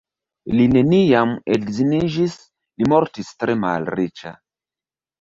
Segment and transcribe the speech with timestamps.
[0.53, 2.39] Li neniam edziniĝis,
[2.83, 4.39] li mortis tre malriĉa.